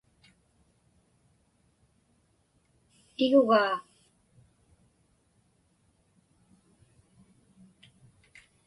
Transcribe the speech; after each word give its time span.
Tigugaa. 3.15 3.73